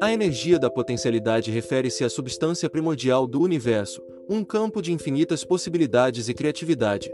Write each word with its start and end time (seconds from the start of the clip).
A 0.00 0.12
energia 0.12 0.60
da 0.60 0.70
potencialidade 0.70 1.50
refere-se 1.50 2.04
à 2.04 2.08
substância 2.08 2.70
primordial 2.70 3.26
do 3.26 3.42
universo, 3.42 4.00
um 4.28 4.44
campo 4.44 4.80
de 4.80 4.92
infinitas 4.92 5.42
possibilidades 5.42 6.28
e 6.28 6.34
criatividade. 6.34 7.12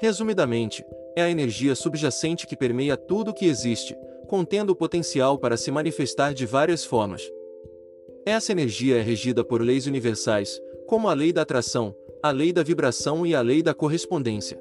Resumidamente, 0.00 0.84
é 1.14 1.22
a 1.22 1.30
energia 1.30 1.76
subjacente 1.76 2.44
que 2.44 2.56
permeia 2.56 2.96
tudo 2.96 3.30
o 3.30 3.34
que 3.34 3.46
existe, 3.46 3.96
contendo 4.26 4.70
o 4.70 4.76
potencial 4.76 5.38
para 5.38 5.56
se 5.56 5.70
manifestar 5.70 6.34
de 6.34 6.44
várias 6.44 6.84
formas. 6.84 7.22
Essa 8.26 8.50
energia 8.50 8.96
é 8.96 9.00
regida 9.00 9.44
por 9.44 9.62
leis 9.62 9.86
universais, 9.86 10.60
como 10.88 11.08
a 11.08 11.14
lei 11.14 11.32
da 11.32 11.42
atração, 11.42 11.94
a 12.20 12.32
lei 12.32 12.52
da 12.52 12.64
vibração 12.64 13.24
e 13.24 13.32
a 13.32 13.40
lei 13.40 13.62
da 13.62 13.72
correspondência. 13.72 14.60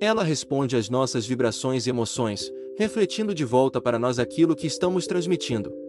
Ela 0.00 0.24
responde 0.24 0.76
às 0.76 0.88
nossas 0.88 1.26
vibrações 1.26 1.86
e 1.86 1.90
emoções, 1.90 2.50
refletindo 2.78 3.34
de 3.34 3.44
volta 3.44 3.82
para 3.82 3.98
nós 3.98 4.18
aquilo 4.18 4.56
que 4.56 4.66
estamos 4.66 5.06
transmitindo. 5.06 5.81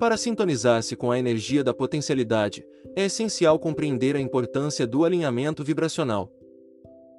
Para 0.00 0.16
sintonizar-se 0.16 0.96
com 0.96 1.12
a 1.12 1.18
energia 1.18 1.62
da 1.62 1.74
potencialidade, 1.74 2.66
é 2.96 3.04
essencial 3.04 3.58
compreender 3.58 4.16
a 4.16 4.20
importância 4.20 4.86
do 4.86 5.04
alinhamento 5.04 5.62
vibracional. 5.62 6.32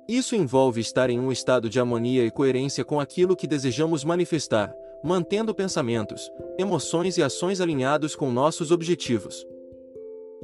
Isso 0.09 0.35
envolve 0.35 0.81
estar 0.81 1.11
em 1.11 1.19
um 1.19 1.31
estado 1.31 1.69
de 1.69 1.79
harmonia 1.79 2.25
e 2.25 2.31
coerência 2.31 2.83
com 2.83 2.99
aquilo 2.99 3.35
que 3.35 3.45
desejamos 3.45 4.03
manifestar, 4.03 4.73
mantendo 5.03 5.53
pensamentos, 5.53 6.27
emoções 6.57 7.19
e 7.19 7.23
ações 7.23 7.61
alinhados 7.61 8.15
com 8.15 8.31
nossos 8.31 8.71
objetivos. 8.71 9.45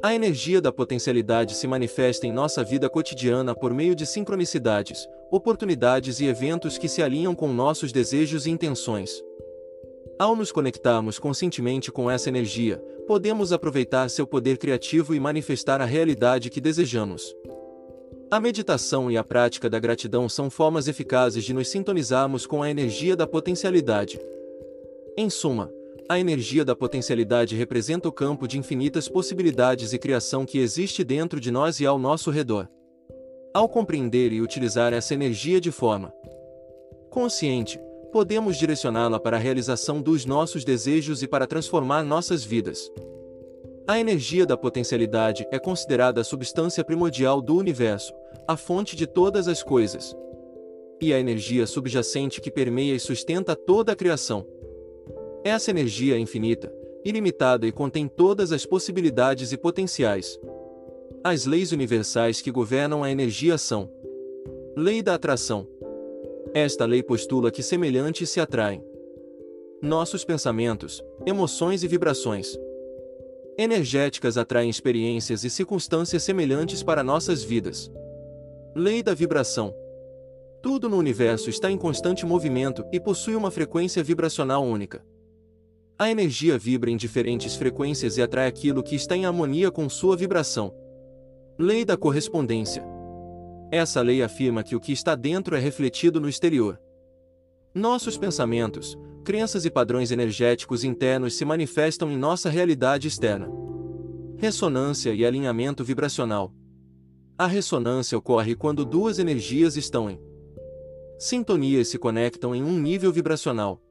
A 0.00 0.14
energia 0.14 0.60
da 0.60 0.70
potencialidade 0.70 1.56
se 1.56 1.66
manifesta 1.66 2.24
em 2.24 2.30
nossa 2.30 2.62
vida 2.62 2.88
cotidiana 2.88 3.52
por 3.52 3.74
meio 3.74 3.96
de 3.96 4.06
sincronicidades, 4.06 5.08
oportunidades 5.28 6.20
e 6.20 6.26
eventos 6.26 6.78
que 6.78 6.88
se 6.88 7.02
alinham 7.02 7.34
com 7.34 7.52
nossos 7.52 7.90
desejos 7.90 8.46
e 8.46 8.50
intenções. 8.50 9.10
Ao 10.18 10.34
nos 10.34 10.50
conectarmos 10.50 11.16
conscientemente 11.16 11.92
com 11.92 12.10
essa 12.10 12.28
energia, 12.28 12.78
podemos 13.06 13.52
aproveitar 13.52 14.10
seu 14.10 14.26
poder 14.26 14.58
criativo 14.58 15.14
e 15.14 15.20
manifestar 15.20 15.80
a 15.80 15.84
realidade 15.84 16.50
que 16.50 16.60
desejamos. 16.60 17.36
A 18.28 18.40
meditação 18.40 19.08
e 19.08 19.16
a 19.16 19.22
prática 19.22 19.70
da 19.70 19.78
gratidão 19.78 20.28
são 20.28 20.50
formas 20.50 20.88
eficazes 20.88 21.44
de 21.44 21.54
nos 21.54 21.68
sintonizarmos 21.68 22.46
com 22.46 22.64
a 22.64 22.68
energia 22.68 23.14
da 23.14 23.28
potencialidade. 23.28 24.20
Em 25.16 25.30
suma, 25.30 25.70
a 26.08 26.18
energia 26.18 26.64
da 26.64 26.74
potencialidade 26.74 27.54
representa 27.54 28.08
o 28.08 28.12
campo 28.12 28.48
de 28.48 28.58
infinitas 28.58 29.08
possibilidades 29.08 29.92
e 29.92 29.98
criação 29.98 30.44
que 30.44 30.58
existe 30.58 31.04
dentro 31.04 31.38
de 31.38 31.52
nós 31.52 31.78
e 31.78 31.86
ao 31.86 31.96
nosso 31.96 32.28
redor. 32.32 32.68
Ao 33.54 33.68
compreender 33.68 34.32
e 34.32 34.40
utilizar 34.40 34.92
essa 34.92 35.14
energia 35.14 35.60
de 35.60 35.70
forma 35.70 36.12
consciente, 37.08 37.80
podemos 38.08 38.56
direcioná-la 38.56 39.20
para 39.20 39.36
a 39.36 39.40
realização 39.40 40.00
dos 40.00 40.24
nossos 40.24 40.64
desejos 40.64 41.22
e 41.22 41.28
para 41.28 41.46
transformar 41.46 42.02
nossas 42.02 42.44
vidas. 42.44 42.90
A 43.86 43.98
energia 43.98 44.44
da 44.44 44.56
potencialidade 44.56 45.46
é 45.50 45.58
considerada 45.58 46.20
a 46.20 46.24
substância 46.24 46.84
primordial 46.84 47.40
do 47.40 47.56
universo, 47.56 48.12
a 48.46 48.56
fonte 48.56 48.94
de 48.94 49.06
todas 49.06 49.48
as 49.48 49.62
coisas. 49.62 50.14
E 51.00 51.12
a 51.14 51.18
energia 51.18 51.66
subjacente 51.66 52.40
que 52.40 52.50
permeia 52.50 52.94
e 52.94 53.00
sustenta 53.00 53.56
toda 53.56 53.92
a 53.92 53.96
criação. 53.96 54.46
Essa 55.44 55.70
energia 55.70 56.16
é 56.16 56.18
infinita, 56.18 56.72
ilimitada 57.04 57.66
e 57.66 57.72
contém 57.72 58.08
todas 58.08 58.52
as 58.52 58.66
possibilidades 58.66 59.52
e 59.52 59.56
potenciais. 59.56 60.38
As 61.24 61.46
leis 61.46 61.72
universais 61.72 62.40
que 62.40 62.50
governam 62.50 63.02
a 63.02 63.10
energia 63.10 63.56
são: 63.56 63.90
Lei 64.76 65.02
da 65.02 65.14
atração. 65.14 65.66
Esta 66.54 66.84
lei 66.84 67.02
postula 67.02 67.50
que 67.50 67.62
semelhantes 67.62 68.30
se 68.30 68.40
atraem. 68.40 68.82
Nossos 69.82 70.24
pensamentos, 70.24 71.02
emoções 71.26 71.82
e 71.82 71.88
vibrações 71.88 72.58
energéticas 73.58 74.38
atraem 74.38 74.70
experiências 74.70 75.42
e 75.42 75.50
circunstâncias 75.50 76.22
semelhantes 76.22 76.80
para 76.80 77.02
nossas 77.02 77.42
vidas. 77.42 77.90
Lei 78.74 79.02
da 79.02 79.14
vibração. 79.14 79.74
Tudo 80.62 80.88
no 80.88 80.96
universo 80.96 81.50
está 81.50 81.68
em 81.68 81.76
constante 81.76 82.24
movimento 82.24 82.84
e 82.92 83.00
possui 83.00 83.34
uma 83.34 83.50
frequência 83.50 84.02
vibracional 84.02 84.64
única. 84.64 85.04
A 85.98 86.08
energia 86.08 86.56
vibra 86.56 86.88
em 86.88 86.96
diferentes 86.96 87.56
frequências 87.56 88.16
e 88.16 88.22
atrai 88.22 88.46
aquilo 88.46 88.82
que 88.82 88.94
está 88.94 89.16
em 89.16 89.26
harmonia 89.26 89.72
com 89.72 89.88
sua 89.88 90.16
vibração. 90.16 90.72
Lei 91.58 91.84
da 91.84 91.96
correspondência. 91.96 92.97
Essa 93.70 94.00
lei 94.00 94.22
afirma 94.22 94.62
que 94.62 94.74
o 94.74 94.80
que 94.80 94.92
está 94.92 95.14
dentro 95.14 95.54
é 95.54 95.58
refletido 95.58 96.20
no 96.20 96.28
exterior. 96.28 96.80
Nossos 97.74 98.16
pensamentos, 98.16 98.96
crenças 99.22 99.66
e 99.66 99.70
padrões 99.70 100.10
energéticos 100.10 100.84
internos 100.84 101.34
se 101.34 101.44
manifestam 101.44 102.10
em 102.10 102.16
nossa 102.16 102.48
realidade 102.48 103.08
externa. 103.08 103.46
Ressonância 104.38 105.12
e 105.12 105.24
alinhamento 105.24 105.84
vibracional. 105.84 106.54
A 107.36 107.46
ressonância 107.46 108.16
ocorre 108.16 108.54
quando 108.54 108.86
duas 108.86 109.18
energias 109.18 109.76
estão 109.76 110.08
em 110.08 110.18
sintonia 111.18 111.80
e 111.80 111.84
se 111.84 111.98
conectam 111.98 112.54
em 112.54 112.62
um 112.62 112.78
nível 112.78 113.12
vibracional. 113.12 113.82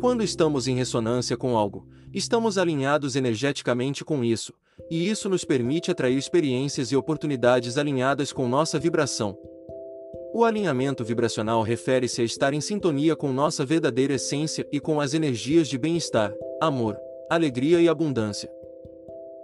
Quando 0.00 0.24
estamos 0.24 0.66
em 0.66 0.74
ressonância 0.74 1.36
com 1.36 1.56
algo, 1.56 1.86
estamos 2.12 2.58
alinhados 2.58 3.14
energeticamente 3.14 4.04
com 4.04 4.24
isso, 4.24 4.52
e 4.88 5.08
isso 5.08 5.28
nos 5.28 5.44
permite 5.44 5.90
atrair 5.90 6.16
experiências 6.16 6.92
e 6.92 6.96
oportunidades 6.96 7.76
alinhadas 7.76 8.32
com 8.32 8.48
nossa 8.48 8.78
vibração. 8.78 9.36
O 10.32 10.44
alinhamento 10.44 11.04
vibracional 11.04 11.62
refere-se 11.62 12.22
a 12.22 12.24
estar 12.24 12.54
em 12.54 12.60
sintonia 12.60 13.16
com 13.16 13.32
nossa 13.32 13.66
verdadeira 13.66 14.14
essência 14.14 14.66
e 14.70 14.78
com 14.78 15.00
as 15.00 15.12
energias 15.12 15.66
de 15.66 15.76
bem-estar, 15.76 16.32
amor, 16.60 16.96
alegria 17.28 17.80
e 17.80 17.88
abundância. 17.88 18.48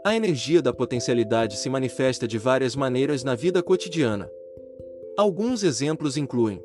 A 0.04 0.14
energia 0.14 0.62
da 0.62 0.72
potencialidade 0.72 1.56
se 1.56 1.68
manifesta 1.68 2.28
de 2.28 2.38
várias 2.38 2.76
maneiras 2.76 3.24
na 3.24 3.34
vida 3.34 3.60
cotidiana. 3.62 4.30
Alguns 5.18 5.64
exemplos 5.64 6.16
incluem 6.16 6.62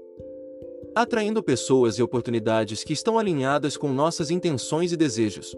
atraindo 0.94 1.42
pessoas 1.42 1.96
e 1.96 2.04
oportunidades 2.04 2.84
que 2.84 2.94
estão 2.94 3.18
alinhadas 3.18 3.78
com 3.78 3.94
nossas 3.94 4.30
intenções 4.30 4.92
e 4.92 4.98
desejos, 4.98 5.56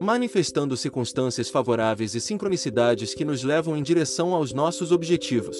manifestando 0.00 0.76
circunstâncias 0.76 1.50
favoráveis 1.50 2.14
e 2.14 2.20
sincronicidades 2.20 3.14
que 3.14 3.24
nos 3.24 3.42
levam 3.44 3.76
em 3.76 3.82
direção 3.82 4.34
aos 4.34 4.52
nossos 4.52 4.90
objetivos 4.90 5.58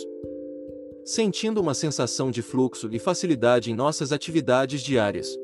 sentindo 1.10 1.60
uma 1.60 1.74
sensação 1.74 2.30
de 2.30 2.40
fluxo 2.40 2.88
e 2.92 2.98
facilidade 2.98 3.70
em 3.70 3.74
nossas 3.74 4.12
atividades 4.12 4.80
diárias. 4.80 5.36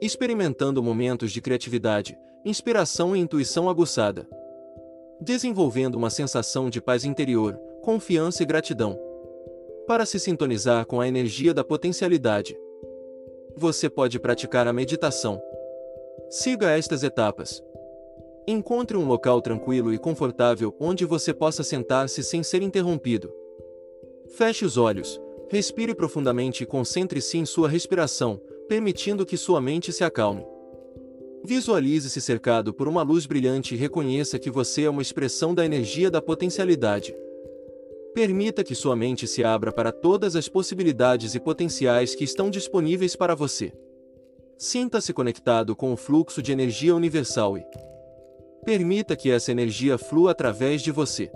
Experimentando 0.00 0.82
momentos 0.82 1.32
de 1.32 1.42
criatividade, 1.42 2.16
inspiração 2.42 3.14
e 3.14 3.18
intuição 3.18 3.68
aguçada. 3.68 4.26
Desenvolvendo 5.20 5.96
uma 5.96 6.08
sensação 6.08 6.70
de 6.70 6.80
paz 6.80 7.04
interior, 7.04 7.54
confiança 7.82 8.42
e 8.42 8.46
gratidão. 8.46 8.98
Para 9.86 10.06
se 10.06 10.18
sintonizar 10.18 10.86
com 10.86 11.00
a 11.00 11.08
energia 11.08 11.52
da 11.52 11.64
potencialidade, 11.64 12.56
você 13.56 13.90
pode 13.90 14.18
praticar 14.18 14.66
a 14.68 14.72
meditação. 14.72 15.38
Siga 16.30 16.70
estas 16.70 17.02
etapas. 17.02 17.62
Encontre 18.50 18.96
um 18.96 19.06
local 19.06 19.42
tranquilo 19.42 19.92
e 19.92 19.98
confortável 19.98 20.74
onde 20.80 21.04
você 21.04 21.34
possa 21.34 21.62
sentar-se 21.62 22.22
sem 22.22 22.42
ser 22.42 22.62
interrompido. 22.62 23.30
Feche 24.38 24.64
os 24.64 24.78
olhos, 24.78 25.20
respire 25.50 25.94
profundamente 25.94 26.62
e 26.62 26.66
concentre-se 26.66 27.36
em 27.36 27.44
sua 27.44 27.68
respiração, 27.68 28.40
permitindo 28.66 29.26
que 29.26 29.36
sua 29.36 29.60
mente 29.60 29.92
se 29.92 30.02
acalme. 30.02 30.46
Visualize-se 31.44 32.22
cercado 32.22 32.72
por 32.72 32.88
uma 32.88 33.02
luz 33.02 33.26
brilhante 33.26 33.74
e 33.74 33.76
reconheça 33.76 34.38
que 34.38 34.50
você 34.50 34.84
é 34.84 34.90
uma 34.90 35.02
expressão 35.02 35.54
da 35.54 35.62
energia 35.62 36.10
da 36.10 36.22
potencialidade. 36.22 37.14
Permita 38.14 38.64
que 38.64 38.74
sua 38.74 38.96
mente 38.96 39.26
se 39.26 39.44
abra 39.44 39.70
para 39.70 39.92
todas 39.92 40.34
as 40.34 40.48
possibilidades 40.48 41.34
e 41.34 41.38
potenciais 41.38 42.14
que 42.14 42.24
estão 42.24 42.48
disponíveis 42.48 43.14
para 43.14 43.34
você. 43.34 43.74
Sinta-se 44.56 45.12
conectado 45.12 45.76
com 45.76 45.92
o 45.92 45.98
fluxo 45.98 46.40
de 46.40 46.50
energia 46.50 46.96
universal 46.96 47.58
e 47.58 47.62
permita 48.68 49.16
que 49.16 49.30
essa 49.30 49.50
energia 49.50 49.96
flua 49.96 50.32
através 50.32 50.82
de 50.82 50.92
você. 50.92 51.32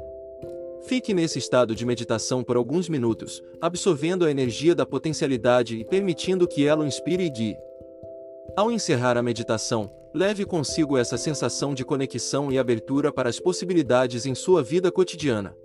Fique 0.82 1.14
nesse 1.14 1.38
estado 1.38 1.75
de 1.75 1.87
meditação 1.87 2.44
por 2.44 2.58
alguns 2.58 2.90
minutos, 2.90 3.43
absorvendo 3.58 4.26
a 4.26 4.31
energia 4.31 4.75
da 4.75 4.84
potencialidade 4.84 5.79
e 5.79 5.82
permitindo 5.82 6.46
que 6.46 6.67
ela 6.67 6.84
o 6.84 6.87
inspire 6.87 7.25
e 7.25 7.31
guie. 7.31 7.56
Ao 8.55 8.70
encerrar 8.70 9.17
a 9.17 9.23
meditação, 9.23 9.90
leve 10.12 10.44
consigo 10.44 10.99
essa 10.99 11.17
sensação 11.17 11.73
de 11.73 11.87
conexão 11.87 12.52
e 12.52 12.58
abertura 12.58 13.11
para 13.11 13.31
as 13.31 13.40
possibilidades 13.40 14.26
em 14.26 14.35
sua 14.35 14.62
vida 14.62 14.93
cotidiana. 14.93 15.56